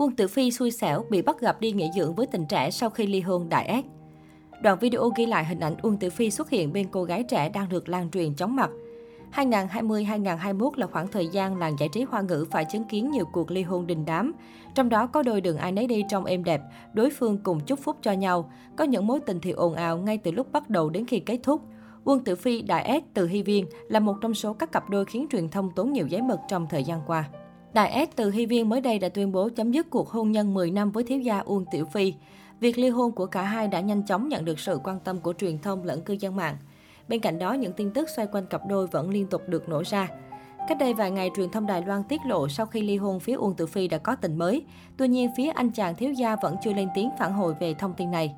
[0.00, 2.90] Quân Tử Phi xui xẻo bị bắt gặp đi nghỉ dưỡng với tình trẻ sau
[2.90, 3.84] khi ly hôn đại ác.
[4.62, 7.48] Đoạn video ghi lại hình ảnh Uông Tử Phi xuất hiện bên cô gái trẻ
[7.48, 8.70] đang được lan truyền chóng mặt.
[9.34, 13.50] 2020-2021 là khoảng thời gian làng giải trí hoa ngữ phải chứng kiến nhiều cuộc
[13.50, 14.32] ly hôn đình đám.
[14.74, 16.60] Trong đó có đôi đường ai nấy đi trong êm đẹp,
[16.92, 18.50] đối phương cùng chúc phúc cho nhau.
[18.76, 21.38] Có những mối tình thì ồn ào ngay từ lúc bắt đầu đến khi kết
[21.42, 21.62] thúc.
[22.04, 25.04] Quân Tử Phi, Đại S từ Hy Viên là một trong số các cặp đôi
[25.04, 27.24] khiến truyền thông tốn nhiều giấy mực trong thời gian qua.
[27.72, 30.54] Đại S từ Hy Viên mới đây đã tuyên bố chấm dứt cuộc hôn nhân
[30.54, 32.14] 10 năm với thiếu gia Uông Tiểu Phi.
[32.60, 35.32] Việc ly hôn của cả hai đã nhanh chóng nhận được sự quan tâm của
[35.32, 36.56] truyền thông lẫn cư dân mạng.
[37.08, 39.82] Bên cạnh đó, những tin tức xoay quanh cặp đôi vẫn liên tục được nổ
[39.86, 40.08] ra.
[40.68, 43.34] Cách đây vài ngày, truyền thông Đài Loan tiết lộ sau khi ly hôn, phía
[43.34, 44.64] Uông Tử Phi đã có tình mới.
[44.96, 47.94] Tuy nhiên, phía anh chàng thiếu gia vẫn chưa lên tiếng phản hồi về thông
[47.94, 48.34] tin này.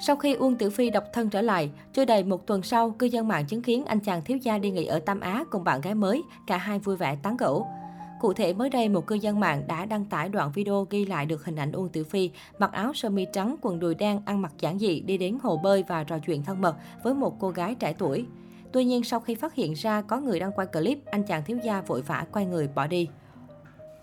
[0.00, 3.06] Sau khi Uông Tử Phi độc thân trở lại, chưa đầy một tuần sau, cư
[3.06, 5.80] dân mạng chứng kiến anh chàng thiếu gia đi nghỉ ở Tam Á cùng bạn
[5.80, 7.66] gái mới, cả hai vui vẻ tán gẫu.
[8.22, 11.26] Cụ thể, mới đây một cư dân mạng đã đăng tải đoạn video ghi lại
[11.26, 14.42] được hình ảnh Uông Tử Phi mặc áo sơ mi trắng, quần đùi đen, ăn
[14.42, 17.50] mặc giản dị đi đến hồ bơi và trò chuyện thân mật với một cô
[17.50, 18.26] gái trẻ tuổi.
[18.72, 21.58] Tuy nhiên, sau khi phát hiện ra có người đang quay clip, anh chàng thiếu
[21.64, 23.08] gia vội vã quay người bỏ đi.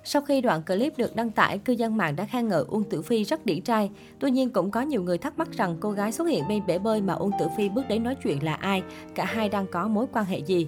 [0.03, 3.01] Sau khi đoạn clip được đăng tải, cư dân mạng đã khen ngợi Uông Tử
[3.01, 3.89] Phi rất điển trai.
[4.19, 6.79] Tuy nhiên cũng có nhiều người thắc mắc rằng cô gái xuất hiện bên bể
[6.79, 8.83] bơi mà Uông Tử Phi bước đến nói chuyện là ai,
[9.15, 10.67] cả hai đang có mối quan hệ gì.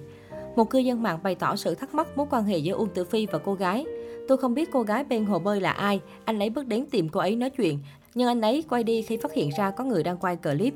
[0.56, 3.04] Một cư dân mạng bày tỏ sự thắc mắc mối quan hệ giữa Uông Tử
[3.04, 3.84] Phi và cô gái.
[4.28, 7.08] Tôi không biết cô gái bên hồ bơi là ai, anh ấy bước đến tìm
[7.08, 7.78] cô ấy nói chuyện,
[8.14, 10.74] nhưng anh ấy quay đi khi phát hiện ra có người đang quay clip.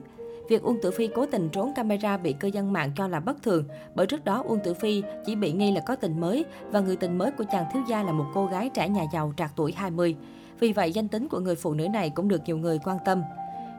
[0.49, 3.43] Việc Uông Tử Phi cố tình trốn camera bị cư dân mạng cho là bất
[3.43, 6.81] thường, bởi trước đó Uông Tử Phi chỉ bị nghi là có tình mới và
[6.81, 9.53] người tình mới của chàng thiếu gia là một cô gái trẻ nhà giàu trạc
[9.57, 10.17] tuổi 20.
[10.61, 13.23] Vì vậy, danh tính của người phụ nữ này cũng được nhiều người quan tâm.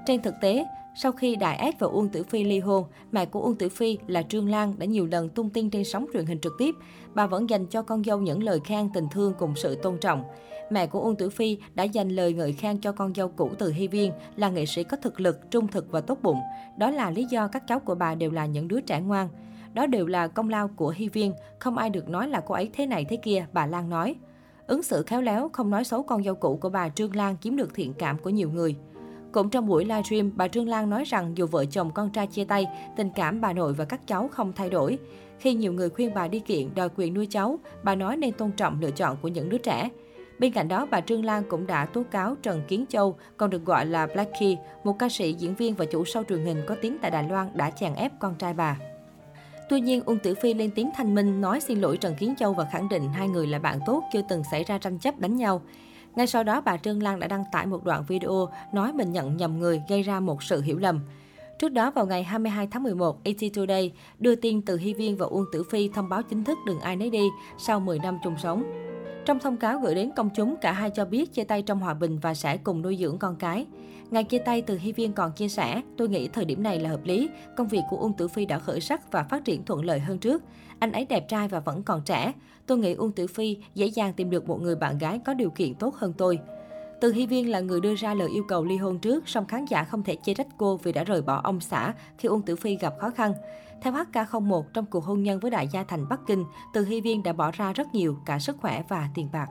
[0.05, 0.65] Trên thực tế,
[0.99, 3.97] sau khi Đại ác và Uông Tử Phi ly hôn, mẹ của Uông Tử Phi
[4.07, 6.75] là Trương Lan đã nhiều lần tung tin trên sóng truyền hình trực tiếp.
[7.13, 10.23] Bà vẫn dành cho con dâu những lời khen tình thương cùng sự tôn trọng.
[10.69, 13.71] Mẹ của Uông Tử Phi đã dành lời ngợi khen cho con dâu cũ từ
[13.71, 16.39] Hy Viên là nghệ sĩ có thực lực, trung thực và tốt bụng.
[16.77, 19.29] Đó là lý do các cháu của bà đều là những đứa trẻ ngoan.
[19.73, 22.69] Đó đều là công lao của Hy Viên, không ai được nói là cô ấy
[22.73, 24.15] thế này thế kia, bà Lan nói.
[24.67, 27.55] Ứng xử khéo léo, không nói xấu con dâu cũ của bà Trương Lan chiếm
[27.55, 28.75] được thiện cảm của nhiều người.
[29.37, 32.43] Cũng trong buổi livestream, bà Trương Lan nói rằng dù vợ chồng con trai chia
[32.43, 32.65] tay,
[32.95, 34.97] tình cảm bà nội và các cháu không thay đổi.
[35.39, 38.51] Khi nhiều người khuyên bà đi kiện đòi quyền nuôi cháu, bà nói nên tôn
[38.51, 39.89] trọng lựa chọn của những đứa trẻ.
[40.39, 43.65] Bên cạnh đó, bà Trương Lan cũng đã tố cáo Trần Kiến Châu, còn được
[43.65, 46.97] gọi là Blackie, một ca sĩ, diễn viên và chủ show truyền hình có tiếng
[47.01, 48.77] tại Đài Loan đã chèn ép con trai bà.
[49.69, 52.53] Tuy nhiên, Uông Tử Phi lên tiếng thanh minh nói xin lỗi Trần Kiến Châu
[52.53, 55.35] và khẳng định hai người là bạn tốt, chưa từng xảy ra tranh chấp đánh
[55.35, 55.61] nhau.
[56.17, 59.37] Ngay sau đó, bà Trương Lan đã đăng tải một đoạn video nói mình nhận
[59.37, 60.99] nhầm người gây ra một sự hiểu lầm.
[61.59, 65.25] Trước đó, vào ngày 22 tháng 11, AT Today đưa tin từ Hy Viên và
[65.25, 67.27] Uông Tử Phi thông báo chính thức đừng ai nấy đi
[67.57, 68.86] sau 10 năm chung sống.
[69.27, 71.93] Trong thông cáo gửi đến công chúng, cả hai cho biết chia tay trong hòa
[71.93, 73.65] bình và sẽ cùng nuôi dưỡng con cái.
[74.09, 76.89] Ngày chia tay từ Hy Viên còn chia sẻ, tôi nghĩ thời điểm này là
[76.89, 79.85] hợp lý, công việc của Uông Tử Phi đã khởi sắc và phát triển thuận
[79.85, 80.43] lợi hơn trước.
[80.79, 82.31] Anh ấy đẹp trai và vẫn còn trẻ.
[82.65, 85.49] Tôi nghĩ Uông Tử Phi dễ dàng tìm được một người bạn gái có điều
[85.49, 86.39] kiện tốt hơn tôi.
[87.01, 89.65] Từ Hy Viên là người đưa ra lời yêu cầu ly hôn trước, song khán
[89.65, 92.55] giả không thể chê trách cô vì đã rời bỏ ông xã khi Uông Tử
[92.55, 93.33] Phi gặp khó khăn.
[93.81, 97.23] Theo HK01, trong cuộc hôn nhân với đại gia thành Bắc Kinh, Từ Hy Viên
[97.23, 99.47] đã bỏ ra rất nhiều, cả sức khỏe và tiền bạc.